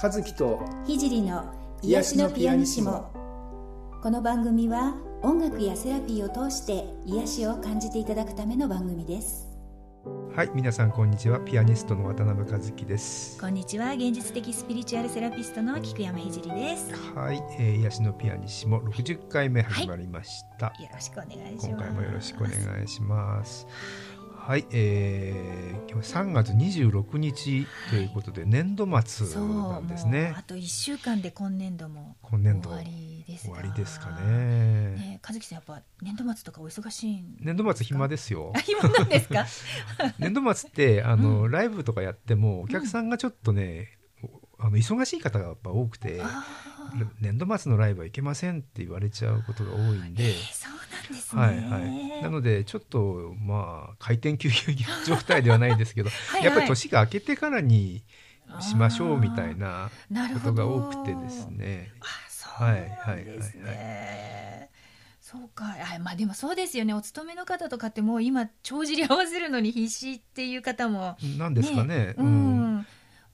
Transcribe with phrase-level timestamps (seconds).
[0.00, 3.10] 和樹と聖の癒しのピアニシモ。
[4.00, 9.48] この番組は音楽やセラピーを通して癒しを感じていただくための番組です。
[10.36, 11.40] はい皆さんこんにちは。
[11.40, 13.40] ピアニストの渡辺和樹です。
[13.40, 13.90] こんにちは。
[13.94, 16.94] 現実的スピリチュアルセラピストの菊山聖です。
[17.16, 18.80] はい、えー、癒しのピアニシモ。
[18.80, 21.68] 60回目始まりました、はい、よろしくお願いします。
[21.70, 23.66] 今回もよろしくお願いします
[24.48, 30.34] はい、えー、今日3月26日ということで、年度末なんですね。
[30.38, 34.96] あと1週間で今年度も今年度終わりです終わりですかね。
[34.96, 38.54] ね和樹さんやっぱ年度末とかお忙しい年度末暇ですよ。
[38.64, 39.44] 暇なんですか？
[40.18, 44.30] 年度末ってあの、うん、ライブとかやってもお客さんがちょっとね、うん、
[44.66, 46.22] あの忙しい方がやっぱ多くて。
[47.20, 50.87] 年度末のライブはいけませんって言われちゃうことが多いんで、えー、そう
[51.34, 54.54] はいはい、なのでちょっとまあ回転休業
[55.06, 58.02] 状態ではないですけど はい、やっぱり年が明けてからに
[58.60, 59.90] しましょうみたいな
[60.34, 61.92] ことが多くてですね。
[62.42, 64.68] はいはいはいはい。
[65.20, 65.64] そうか。
[65.66, 66.94] あまあでもそうですよね。
[66.94, 72.67] お勤めの方とかってもう今帳尻合わせるのに必死っていう方も、なんですかね、うん、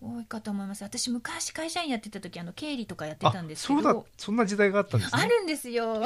[0.05, 0.83] 多いかと思います。
[0.83, 3.83] 私昔会社員やってた時あの経理とかやってたんですけど。
[3.83, 4.03] そうだ。
[4.19, 5.23] そんな時代があったんですね。
[5.23, 6.03] あるんですよ。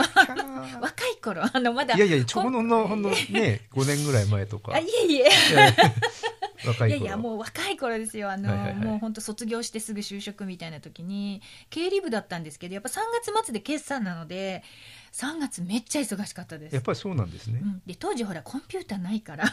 [0.81, 1.95] 若い頃あのまだ。
[1.97, 4.73] いやいやちょうどのほんのね5年ぐらい前とか。
[4.75, 5.29] あいえいえ。
[6.67, 8.31] 若いいやいやもう若い頃ですよ。
[8.31, 14.63] あの、はいはいはい、もう本当卒業してすぐ就職みたいな時に経理部だったんですけどやっぱ3月末で決算なので
[15.13, 16.75] 3月めっちゃ忙しかったです。
[16.75, 19.45] やっぱりそうなんですね、うん、で当時ほらコンピューターないから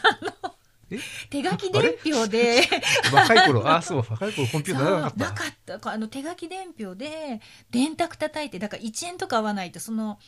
[1.30, 2.62] 手書き伝票で。
[3.12, 3.68] 若い頃。
[3.68, 4.06] あそう。
[4.08, 5.24] 若い頃コンピューターなかった。
[5.24, 5.44] なか
[5.78, 5.92] った。
[5.92, 10.18] あの手書き伝票で電卓叩いてだから1円とか合わないとその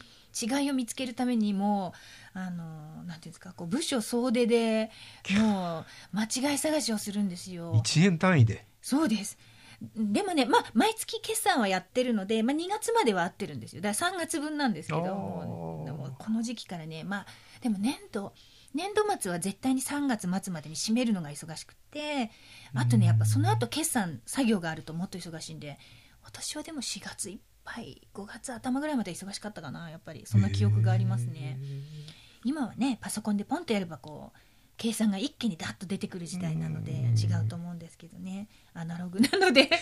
[0.41, 1.95] 違いを見つけるためにも
[2.35, 4.91] あのなんていうんですかこう部署総出で
[5.31, 5.81] も
[6.13, 7.75] う間違い探しをするんですよ。
[7.75, 8.67] 1円単位で？
[8.83, 9.39] そうです。
[9.97, 13.83] でもね、まあ、毎月決算はやってるので、まあ、2月までは合ってるんですよ。
[13.83, 17.27] だから3月分なんですけどこの時期からねまあ
[17.61, 18.33] でも年度
[18.75, 22.31] 年度末は絶対に3月末までに締めるのが忙しくて
[22.75, 25.79] あとねやっぱその後決算作業があるともっと忙しいんで
[26.23, 30.25] 私はでも4月いっぱい5月頭ぐらいまで忙しかったかなやっぱり。
[30.27, 31.59] そんな記憶がありますね。
[32.45, 34.39] 今はねパソコンでポンとやればこう
[34.79, 38.49] 計算が一気にダッと出てくる時代なので違うと思うんですけどね。
[38.75, 39.69] アナログなので。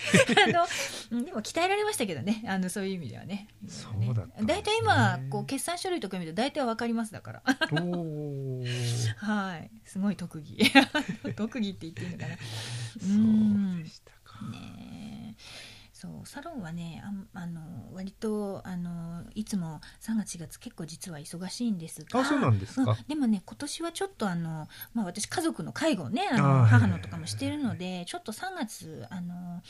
[1.10, 2.42] あのでも鍛えられましたけどね。
[2.48, 3.48] あのそういう意味ではね。
[3.68, 7.42] そうだ大体、今こう決算書類とか見ると大体わかりますだから。
[9.18, 9.70] はい。
[9.84, 10.58] すごい特技。
[11.36, 12.36] 特技って言っていいのかな。
[12.98, 14.50] そうでしたか。
[14.50, 15.36] ね
[15.92, 17.02] そうサロンはね
[17.34, 17.60] ああの
[17.94, 22.20] 割とあのいつも3月4月結構実は忙しいんですが。
[22.20, 29.62] あそうなんですか、うん、でもね今年はちょっとあの、まあ、私家族の介護ねあの母のとかもしてるのでちょっと3月あの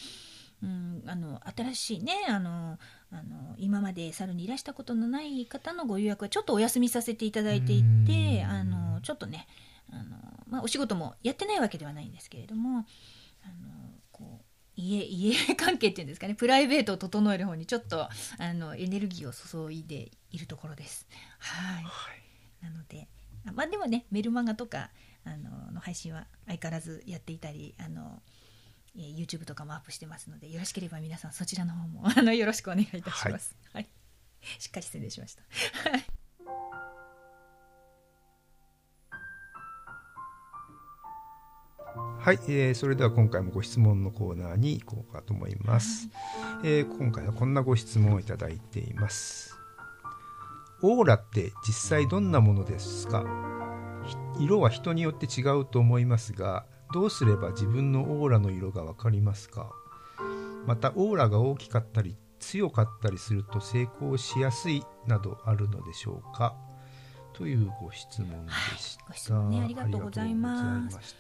[0.63, 2.79] うん、あの新しいねあの
[3.13, 9.47] あの今までサロンにいらしたことのない方のご予約はちょっとお休みさせていただいていてあのちょっとね
[9.93, 10.17] あの、
[10.49, 12.87] まあ、お仕事もやってないわけではないんですけれども
[13.45, 13.76] あの
[14.77, 21.07] 家 家関係っていうんですかねプライベートを整える方にちょっとあのエネルギーを注いでいるところです。
[21.39, 22.11] はい、は
[22.63, 23.09] い、なので
[23.45, 24.91] まあでもねメルマガとか
[25.25, 28.23] あのの配信は相変わらずやっていたりあの、
[28.97, 33.57] えー、YouTube とかもアップしてますのでよろしければ皆さんそちらの方もあのよろしくお願いいたします。
[33.73, 33.89] はい、はい、
[34.61, 35.43] しっかり失礼しました。
[35.91, 36.05] はい、
[42.33, 46.09] えー、それでは今回もご質問のコーナーに行こうかと思います、
[46.65, 49.55] えー、今回はこんなご質問をいただいています。
[50.83, 53.25] オーラって実際どんなものですか？
[54.39, 59.71] 色は人によって違うと思いますがどうすれば自分のオーラの色が分かりますか？
[60.67, 66.55] またオーラが大きかったり強かったりすると成功しやすいなどあるのでしょうか？
[67.33, 69.05] というご質問でした。
[69.07, 71.17] ご質問ねありがとうございます。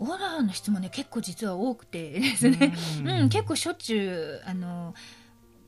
[0.00, 4.94] うん、オーラの質問ね結構実は多くてですね、うん、うん、結構しょっちゅうあの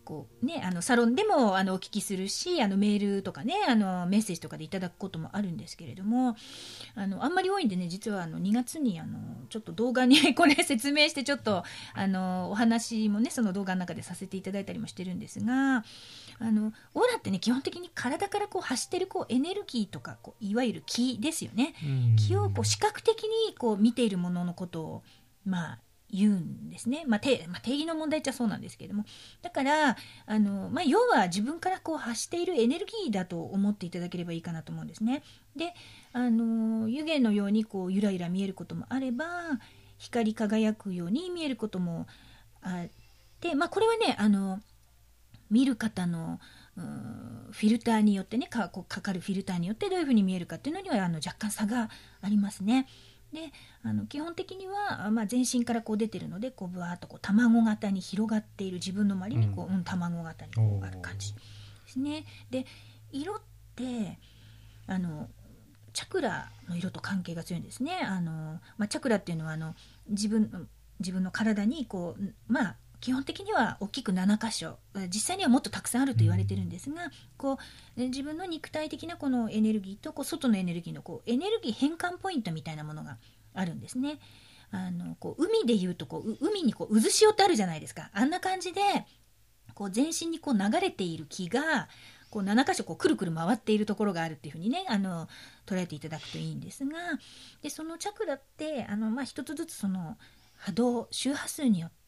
[0.05, 6.37] こうね、あのサロンでもあのお聞きするしあのメールとかねあのメッセージとかでいただくこともあるんですけれども
[6.95, 9.19] あのあんまり多いんでね実はあの2月にあの
[9.49, 11.65] ちょっと動画に これ説明してちょっと
[11.95, 15.85] あのお話もねその動画の中でさせていただいたりもしてるんですが
[16.39, 21.75] あのオーラってね基本的に体からこう発してるこうエネルギーとかこういわゆる気ですよね。
[22.17, 25.03] 気をこう視覚的にこう見ているもののことを
[25.45, 25.79] まあ
[26.11, 29.05] 言うんですね、まあ定まあ、定義の問題っちゃそうなんですけれども
[29.43, 29.97] だから
[30.27, 35.23] あの、まあ、要は自分からこう発しているエネルギーだと思っていただければいいかなと思うんですね。
[35.57, 35.75] で
[36.13, 39.27] あの湯気のようにこうゆらゆら見えることもあれば
[39.99, 42.07] 光り輝くように見えることも
[42.63, 42.91] あっ
[43.45, 44.59] で、まあ、これはねあの
[45.51, 46.41] 見る方の
[46.77, 51.91] フィルターによってねかこうかかるフィルターによってどういうふうに見えるかっていうのにはあの若干差が
[52.23, 52.89] ありますね。
[53.35, 53.53] で
[53.83, 61.41] あの基本的には、まあ、全身からこう出てるのでこうぶわーっとこう卵型に広がっている自分の周りにこう、うん、卵型にこうある感じで
[61.89, 62.25] すね。
[62.51, 62.65] で
[63.11, 63.41] 色っ
[63.75, 64.19] て
[64.87, 65.29] あの
[65.93, 67.99] チャクラの色と関係が強いんですね。
[68.03, 69.75] あのまあ、チャクラっていうのはあの
[70.09, 70.69] 自分
[71.01, 74.79] 自分の体にこうまあ基本的には大きく7箇所。
[75.11, 77.59] 実際にはもっとたくさんあると言われてるんですがこ
[77.99, 83.19] う自分の肉体的なこのエネルギーとこう外のエネルギーのこうエネルギー変換ポイントみたいなものが
[83.53, 84.21] あるんですね。
[84.71, 88.09] あのこう海でいうとこう海にこう渦潮ってあるじゃないですか。
[88.15, 88.81] あんな感じで
[89.75, 91.91] こう全身にこう流れている気が
[92.31, 95.29] こう7箇所こうくるくる回っているところがあるっていうふうにねあの
[95.67, 96.97] 捉えていただくといいんですが
[97.61, 100.17] でそのチャクラってあの、まあ、一つずつその
[100.57, 102.04] 波動周波数によって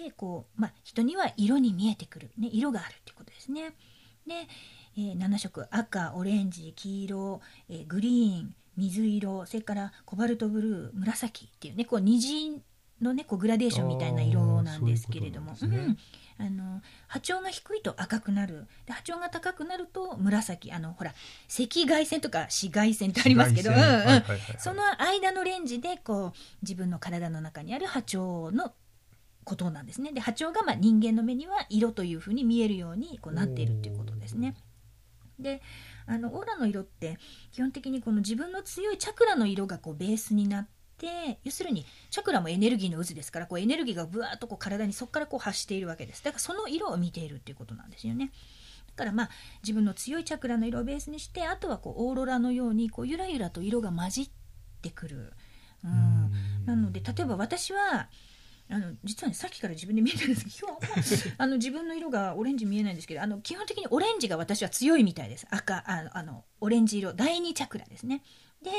[0.00, 3.74] でこう、まあ、人には色に見えてくる、ね、色があるっていうことですね。
[4.26, 4.34] で、
[4.96, 5.66] えー、7色。
[5.70, 12.60] 赤オレンジ黄色、えー、グリーン水色それからコバルトブルー紫っていうねこう虹
[13.00, 15.98] のねこうグラデーションみたいな色なんですけれども、ね、うん。
[16.36, 18.66] あの波長が低いと赤くなる。
[18.86, 20.72] で波長が高くなると紫。
[20.72, 21.10] あのほら
[21.48, 23.70] 赤外線とか紫外線ってありますけど。
[24.58, 26.32] その間のレンジでこう
[26.62, 28.72] 自分の体の中にある波長の
[29.44, 30.12] ことなんですね。
[30.12, 34.56] で波長がまあ人間の目には色というふうに見えるようにこうなっているっていうことですね。
[35.38, 35.62] で
[36.06, 37.18] あのオーラの色って
[37.52, 40.68] 基本的にこの自分の強いチャクラの色がこうベースになっ
[40.98, 46.22] て要するにチャクラもエネルギーの渦ですからこうエネルギーがぶわっとこう体にそこからこう発しているわけです。
[46.22, 48.32] だからその色を見ているっていうことなんですよね。
[48.88, 49.30] だからまあ
[49.62, 54.30] 自分の強いチャクラの色をベースにしてあとはこうオーロラのようにこうゆらゆらと色が混じっ
[54.82, 55.32] てくる、
[55.84, 56.30] うん、
[56.64, 58.08] なので例えば私は
[58.70, 65.46] あの実はねさっきから自分で見えてるんですけど今日は あの自分の色がオレンジ見えないんですけどあの基本的にオレンジが私は強いみたいです。
[65.50, 68.22] 赤あのあのオレンジ色第二チャクラですね。
[68.62, 68.70] で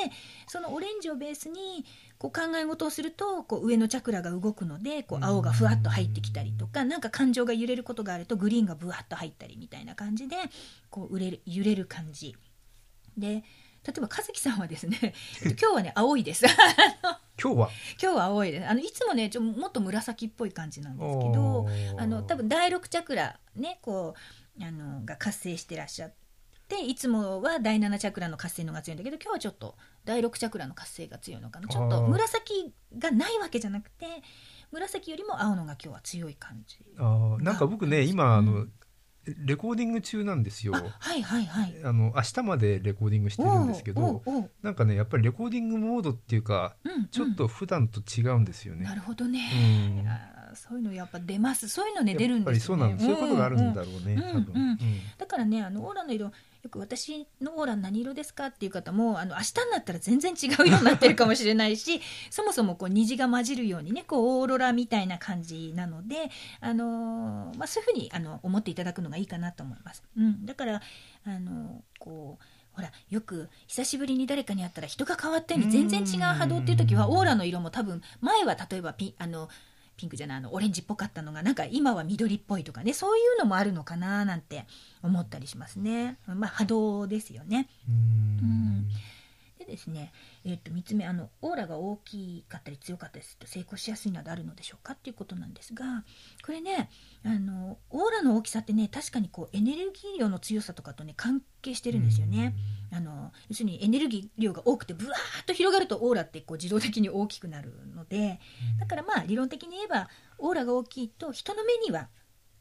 [0.48, 1.86] そのオレンジをベースに
[2.18, 10.38] こう考え事をするとこう上のチャクラが動くのでこう青がふわっと入ってきたりとかなんか感情が揺れることがあるとグリーンがぶわっと入ったりみたいな感じで
[10.90, 12.36] こう揺れる揺れる感じ。
[13.16, 13.44] で
[13.86, 16.46] 例えば和樹さんはですね 今日はね青いです。
[17.42, 17.70] 今日は？
[18.02, 18.68] 今日は青いです。
[18.68, 21.68] あのいつもねちょもっと紫っぽい感じなんですけど
[21.98, 24.16] あの多分第六チャクラねこ
[24.60, 26.14] うあのが活性してらっしゃっ
[26.68, 31.68] ていつもは第7チャクラの活性のが強いんだけど今日はちょっと第6チャクラの活性が強いのかな。
[31.68, 34.08] ちょっと紫がないわけじゃなくて
[34.72, 38.74] 紫よりも青のが今日は強い感じあなんか僕ね今あの、うん
[39.38, 40.74] レコーディング中なんですよ。
[40.74, 41.76] はいはいはい。
[41.84, 44.24] あの明日までレコーディングしてるんですけど、
[44.62, 48.86] なんかねやっぱりレコーディングモードっていうか、うんうん、ちょっと普段と違うんですよね。
[48.86, 49.40] なるほどね。
[49.54, 50.06] うん
[50.56, 51.68] そういうのやっぱ出ます。
[51.68, 52.96] そういうのね出るんですよね。
[53.00, 54.80] そういうことがあるんだろうね、多分、
[55.18, 56.32] だからねあのオーラの色
[56.66, 66.32] よく私のオーラ何色ですかっていう方もあの明日になったら全然違う色になってるかもしれないし そもそもこう虹が混じるようにねこうオーロラみたいな感じなので、
[66.62, 70.02] あのー、まあ、そういうふうにあの思っていただくのがいいかなと思います。
[70.18, 70.82] うん、だから
[71.26, 72.44] あのこう
[72.76, 79.50] ほらよく久しぶりに誰かに会ったら人が変わったように全然違う波動っていう時はオーラの色も多分前は例えばピあの
[79.98, 84.66] ピンクじゃないあのオレンジっぽかったのがなんか今は緑っぽいとかねそういうのもあるのかななんて
[85.04, 86.18] 思ったりしますね。
[86.28, 87.68] まあ、波動ですよね。
[87.88, 88.88] うん
[89.60, 90.12] でですね、
[90.48, 96.04] えー、と3つ目あのオーラが大きかったり強かったりすると成功しやすいなどあるのでしょうかっていうことなんですが
[96.46, 96.90] これね
[97.26, 102.56] あのオーラの大きさってね確かにこうエネルギー量の強さとかとね関係してるんですよね。
[102.92, 108.40] あの要するにエネルギー量が多くてブワーッと広がるとオーラってこう自動的に大きくなるので
[108.80, 112.10] だからまあ理論的に言えばオーラが大きいと人の目には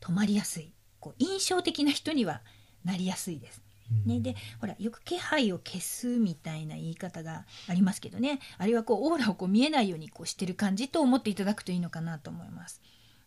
[0.00, 2.40] 止まりやすいこう印象的な人には
[2.84, 3.63] なりやすいです。
[4.06, 8.40] ね、でほらよく気配を消すみたいな言い方がありますけどね。
[8.58, 12.80] あれはこうオーラをこう見えないようにこうしてる感じと思っていただくといいのかなと思います。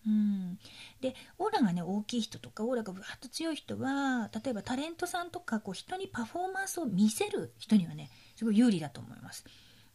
[0.06, 0.58] うん、
[1.02, 9.46] でオーラがね大きい人とかオーラがぶわっと強い人は例えばタレントさんとかこう人にパフォーマンスを見せる人にはねすごい有利だと思います。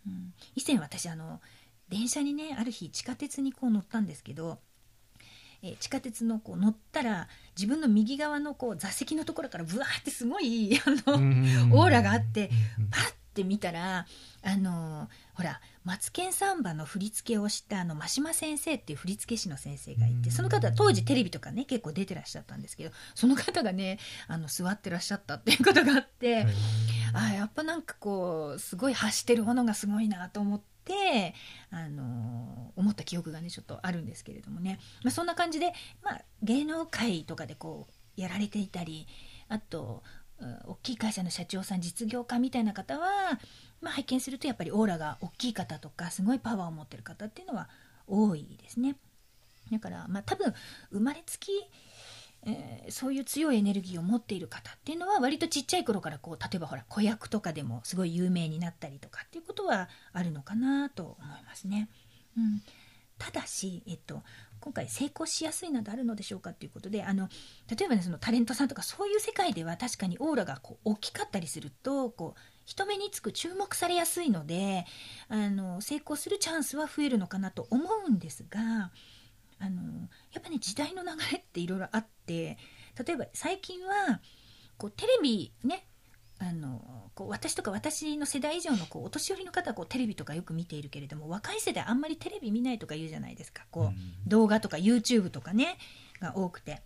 [0.07, 1.40] うん、以前私あの
[1.88, 4.59] 電車にねある日地下鉄にこう乗ったんですけど
[5.62, 12.50] え地下鉄のこう乗ったら自分の右側のこう座席のところからぶわーってすごいあのオーラがあって
[12.90, 14.07] パッて見たら
[14.42, 26.45] あのほら「マツケンサンバ」の振り付けをしたあの真島先生っていう振付師の先生がいてその方当時テレビとかね結構出てらっしゃったんですけどその方がねあの座ってらっしゃったっていうことがあって
[27.14, 30.72] あやっぱなんかこうすごい発してるものがすごいなと思って。
[30.84, 31.34] て、
[31.70, 35.72] あの思った記憶がねちょっとあるんですけれどもね、まあ、そんな感じで、
[36.02, 39.06] まあ、芸能界とかでこうやられていたり
[39.48, 40.02] あと
[40.66, 43.38] 大きい会社の社長さん実業家みたいな方は、
[43.80, 47.68] まあ、拝見するとやっぱりオーラが大きい方とかすごいパワーを持ってる方っていうのは
[48.06, 48.96] 多いですね。
[49.70, 50.52] だから、まあ、多分
[50.90, 51.52] 生まれつき
[52.44, 61.88] えー、そういう強いエネルギーを持っている方っていうのは割とちっちゃい頃からこう例えばほら子役とかでもすごい有名になったりとかっていうことはあるのかなと思いますね。
[62.37, 62.62] うん、
[63.18, 64.22] ただし、えっと、
[64.61, 67.28] 今回成功しやすいなどあるのでしょうかということであの
[67.68, 74.87] 例えばねそのタレントさんとかそういう世界では確かにオーラがこう大きかったりするとこう人目につく注目されやすいので
[75.28, 78.90] あの成功するチャンスは増えるのかなと思うんですが
[79.62, 79.83] あの
[80.33, 82.59] やっぱね時代の流れっていろいろあって
[83.07, 84.21] 例えば最近は
[84.76, 85.87] こうテレビね
[86.40, 93.64] あのこう私とか私の世代以上のこうお年寄りの方はこうテレビとかよく見ているけれども若い世代あんまりテレビ見ないとか言うじゃないですか。
[93.71, 93.95] こう、うん、
[94.26, 95.78] 動画とか YouTube とかね
[96.21, 96.83] が多くて。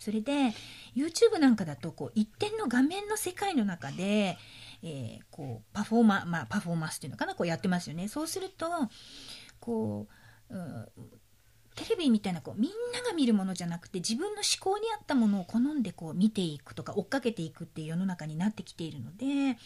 [0.00, 0.52] それで
[0.96, 4.36] YouTube なんかだとこう一点の画面の世界の中で、
[4.82, 8.08] えー、こうパフォーマン、まあ、パフォーマンスっていうのかなこうやってますよね。
[8.08, 8.66] そうすると
[9.60, 10.08] こ
[10.50, 10.88] う、うん、
[11.74, 19.58] テレビみたいなこうみんなが見るものじゃなくて自分の思考に合ったものを好んでこう見ていくとか追っかけていくっていう世の中になってきているので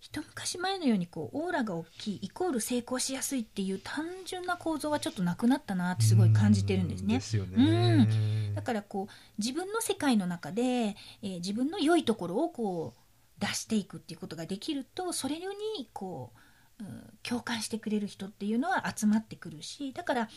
[0.00, 7.16] 一昔前のようにこうオーラが大きいイコール成功しやすいっていう単純な構造はちょっとなくなったなってすごい感じてるんですね。
[7.16, 13.00] ですよねうんだからこう自分の世界の中で、えー、自分の良いところをこう
[13.40, 15.44] 出していくっていうことができるとそれに
[15.92, 16.32] こ
[16.80, 20.28] う、うん、共感してくれる人っていうのは集まってくるしだから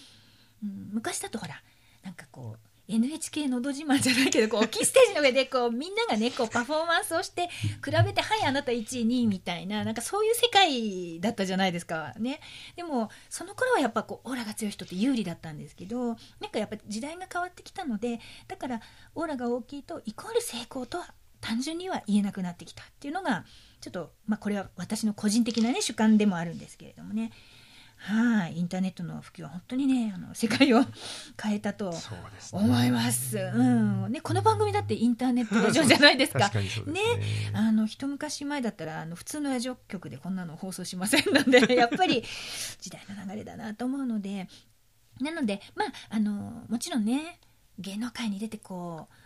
[0.63, 1.62] うん、昔だとほら
[2.03, 7.48] なんかこう NHK のど自慢じゃないけどこう大きいステージの上でこうみんながねこうパフォーマンスをして
[7.84, 12.41] 比べて「はいあなた1位2位」みたいななんかそういう世界だったじゃないですかね。
[12.75, 16.17] でもその頃はやっぱこうオーラが強い人って有利だったんですけどなん
[16.51, 18.82] かやっぱ時代が変わってきたのでだから
[19.15, 23.46] オーラが大きいとイコール成功とは単純には言えなくなってきたっていうのが
[23.79, 27.32] ちょっとまあこれは私の個人的なね主観でもあるんですけれどもね。
[28.05, 30.81] はい、インターネットの普及は本当にね、あの世界を
[31.41, 31.93] 変えたと
[32.51, 33.38] 思います。
[33.38, 36.51] うすね、うん、ね、この番組だってインターネットラジオじゃないですか。
[36.86, 37.01] ねね、
[37.53, 42.25] あの一昔前だったら、あの普通のラジオ局でこんなの放送しませんので、 やっぱり
[42.81, 44.50] 時代の流れだなと思うので。
[45.22, 47.39] なので、まあ、あの、もちろんね、
[47.79, 49.23] 芸能界に出てこう。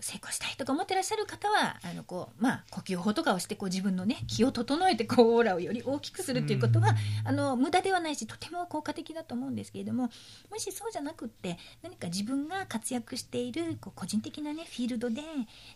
[0.00, 6.94] 成功したいとか思ってらっしゃる方はあのこう、まあ、呼吸法とかをしてこう自分の、ね、気を整えてこうオーラをより大きくするっていうことは、
[7.24, 10.10] あの無駄ではないしとても効果的だと思うんですけれども
[10.50, 15.22] もしそうじゃなくって何か自分が活躍しているこう個人的な、ね、フィールドで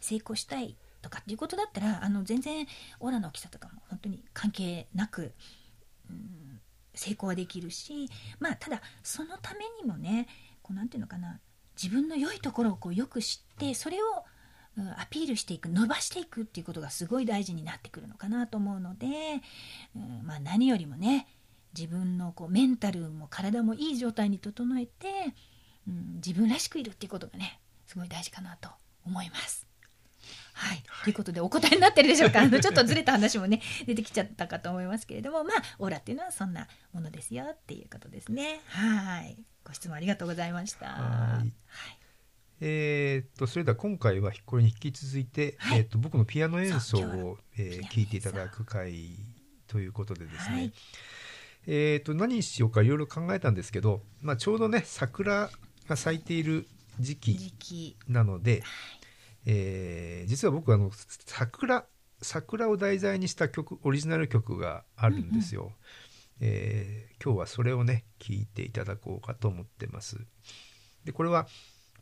[0.00, 2.66] 成功したいとかっていうことだったらあの全然
[3.00, 5.32] オーラの大きさとかも本当に関係なく、
[6.10, 6.60] うん、
[6.94, 10.28] 成功はできるし、まあ、ただそのためにもね
[10.62, 11.40] こうなんていうのかな
[11.82, 14.24] 自分の良いところをこうよく知ってそれを
[14.98, 19.06] アピールしていく伸ばしていくっていうことがすごい大事になってくるのかなと思うので、
[19.96, 21.26] うんまあ、何よりもね
[21.76, 25.34] 自分のこうメンタルも体もいい状態に整えて、
[25.88, 28.68] うん、自分らしくいるっていうことがねすごい大事かなと
[29.04, 29.66] 思います。
[30.52, 32.40] はい、ということでお答えになってるでしょうか？
[32.42, 38.60] あのちょっとずれた話もね 出てきちゃったかと思いますけれどもまあオーラっていうのはそんなものですよっていうことですね。
[38.66, 40.86] はいご質問ありがとうございました。
[40.86, 41.52] はい。
[42.62, 49.16] えー、っとそれでは今回はこれに引き続いて、はい、えー、っと僕のピアノ演奏を、えー、聞いていただく回
[49.66, 50.72] ということでですね、はい、
[51.66, 55.50] えー、っと何にしようかいろいろ考えたんですけど、まあ、ちょうどね桜
[55.88, 56.66] が咲いている
[56.98, 58.62] 時期なので、
[59.46, 60.90] えー、実は僕あの
[61.24, 61.86] 桜
[62.22, 65.62] 桜を題材にした曲オリジナル曲があるんですよ。
[65.62, 65.72] うんうん、
[66.40, 70.18] えー、今日はそれをね聴いていただこうかと思ってます。
[71.04, 71.46] でこれは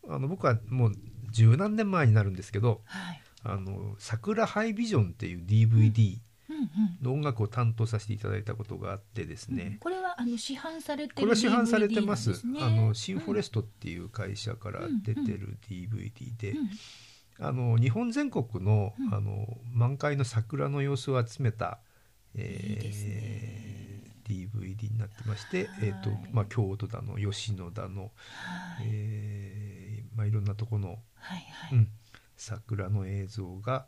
[0.09, 0.93] あの僕はもう
[1.31, 6.19] 十何年前になるんですけど「はい、あの桜ハイビジョン」っていう DVD
[7.03, 16.55] の音楽を担当させていただいたことがあってですね、うん、これはあの市販されてこれは市販されてます、あのシンフォレストっていう会社から出てる DVD で、
[17.39, 21.81] あの日本全国のうん、あの満開の桜の様子を集めた、
[22.35, 23.98] えー、いい
[24.29, 28.11] DVD になってまして、えーとまあ、京都だの吉野だの、はい。
[28.85, 30.99] えーまあ、いろんなとこの、はい
[31.71, 31.79] はい。
[31.79, 31.89] うん、
[32.37, 33.87] 桜の映像が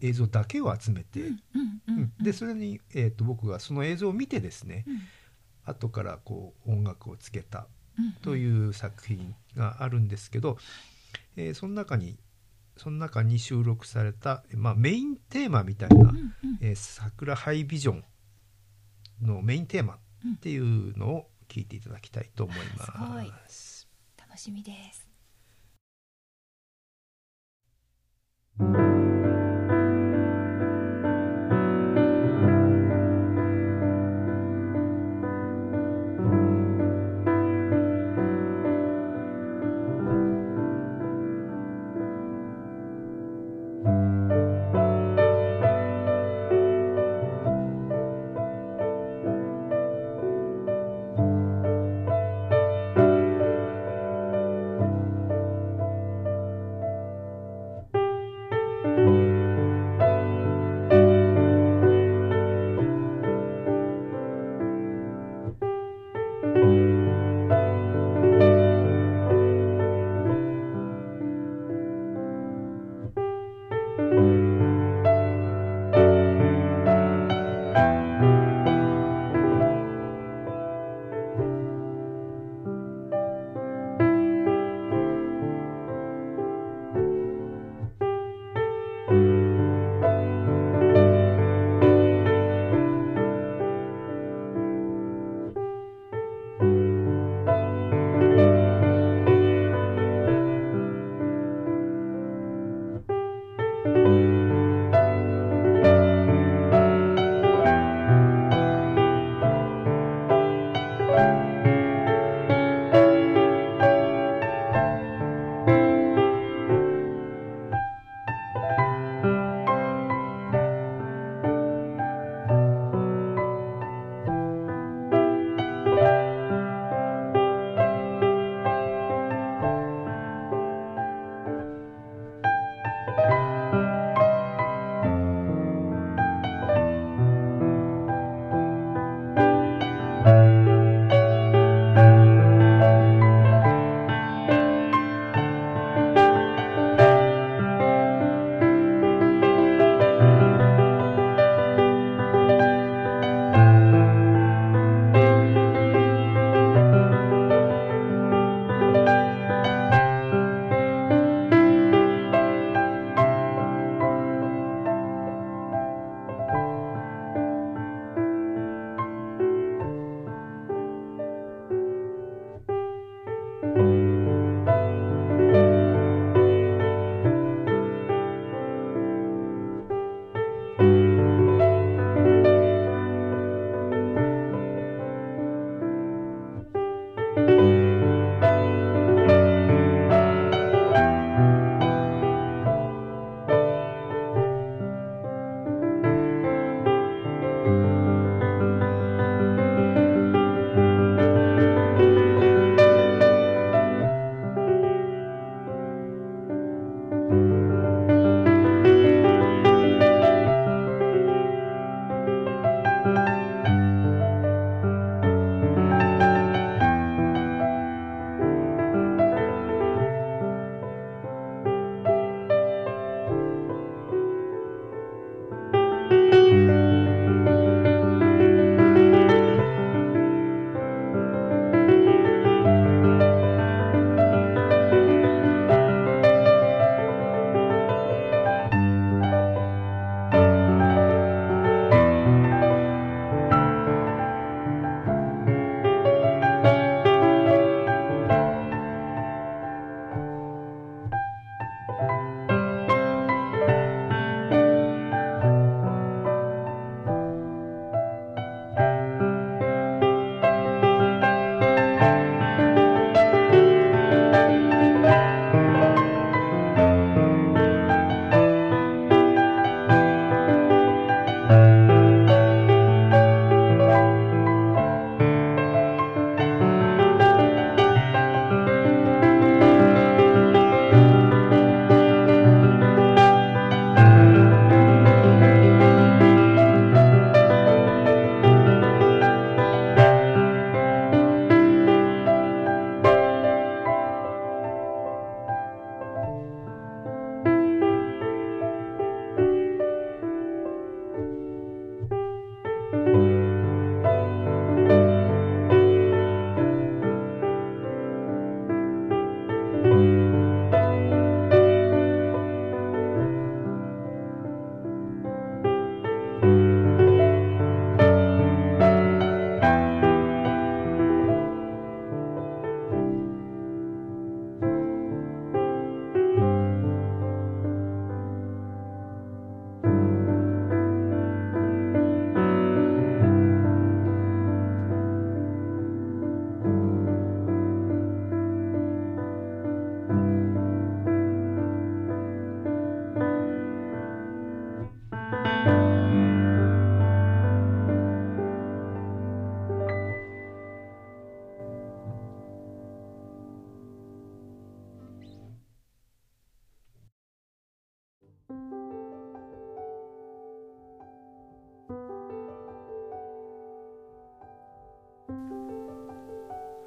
[0.00, 1.30] 映像だけを集めて、
[2.20, 5.00] でそれに、えーと、僕がその映像を見てですね、うん、
[5.64, 7.66] 後からこう音楽をつけた
[8.22, 10.58] という作品があるんですけど、
[11.36, 12.18] えー、その中に
[12.76, 18.04] その中に収録された、まあ、メインテーマみたいな「うんうん、えー、桜ハイビジョン」
[19.22, 22.90] のメインテーマっていうのを聞いていただきたいと思います。
[23.48, 25.13] す楽しみです。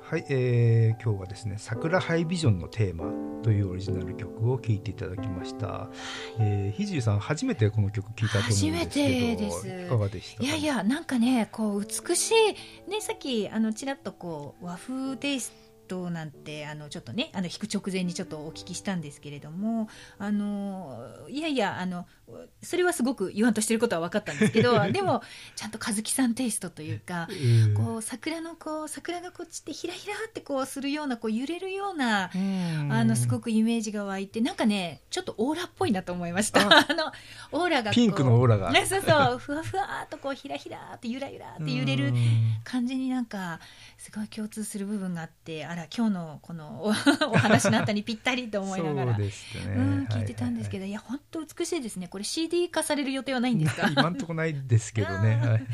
[0.10, 3.12] はい、えー、今日はですね「桜ハイビジョンのテーマ」
[3.44, 5.90] というオリジナル曲を聴いていただきました、
[6.40, 9.68] えー、ひじゅさん初めてこの曲聴いたと思うんですけど初めてです。
[9.68, 22.06] いかがでしたいやいやなんかねこう美しいねさっきあのちらっとこう和風テイストトなんてあのちょっとねあの弾く直前にちょっとお聞きしたんですけれどもあのいやいやあの
[22.62, 25.22] それはすごく言わんとしてることは分かったんですけど でも
[25.56, 27.30] ちゃんと和樹さんテイストというか、
[27.76, 32.30] こう桜のこう桜がこっちってひらひらってこうするようなこう揺れるような、
[32.90, 36.62] あのすごくイメージが湧いてなんかねちょっとオーラっぽいなと思いました。
[36.62, 36.88] あ。
[36.98, 37.12] の
[37.52, 42.14] オーラがピンクのオーラが、ね、そうそうふわふわっとこうひらひらってゆらゆらって揺れる
[42.64, 43.60] 感じになんか
[43.98, 46.84] すごい共通する部分があってあら今日のこの
[47.32, 52.08] お話のあたりにぴったりと思いながら、ね、うん、聞いてたんですけど、はいはいはい、いや本当美しいですね。
[52.08, 53.90] これ CD 化される予定はないんですか？
[53.96, 55.68] 今んとこないですけどね、はい、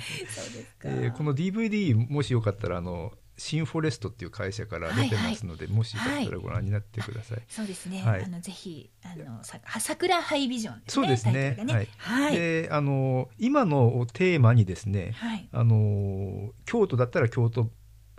[0.83, 7.37] えー、この DVD もしよかったらあのシンフォレストっていう会社から出てますので、はいはい、もしよかったらご覧になってください。
[7.37, 8.01] はい、そうですね。
[8.01, 11.57] はい、あのぜひあのさ桜ハイビジョン、ね、そうですね。
[11.63, 11.73] ね。
[11.73, 11.87] はい。
[11.97, 17.69] はい、であの今のテーマにですね、はい、あの京都だったら京都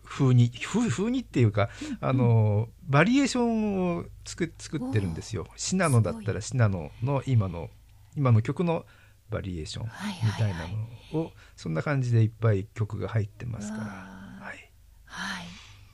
[0.04, 5.46] 風に風風にっていうか、あのバリエーションを作作ってるんですよ。
[5.56, 7.70] 信濃だったら信濃の今の
[8.16, 8.84] 今の曲の
[9.30, 10.66] バリエーションみたいな
[11.12, 14.70] のを、そんな感じでいっぱい曲が入ってますから、はい、
[15.04, 15.46] はい、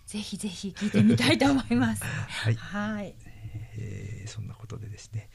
[0.06, 2.02] ぜひぜひ聞いてみたいと思います。
[2.04, 3.14] はい、はい、
[3.78, 5.30] えー、そんなことでですね。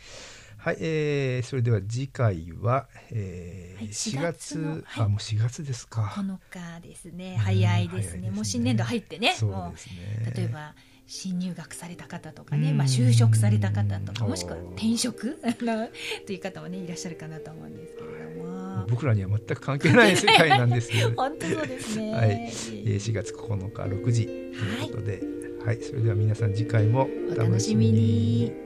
[0.66, 6.02] はい、えー、それでは次回は、えーはい、4月、はい、あもう4月ですか。
[6.02, 7.38] 9日ですね。
[7.40, 8.12] 早いですね。
[8.14, 8.32] すね。
[8.32, 9.36] もう新年度入ってね。
[9.38, 10.34] そうですね。
[10.36, 10.74] 例えば
[11.06, 15.38] 新入学された方とかね、まあ、就職された方とかもしくは転職？
[16.26, 18.88] という方もねいらっしゃるかなと思うんですけれども。
[18.90, 25.22] 僕らには全く関係ない世界なんですけど 本当そうですね、はい、4月9日6時ということで、
[25.64, 28.65] はい、はい、それでは皆さん次回もお楽しみに。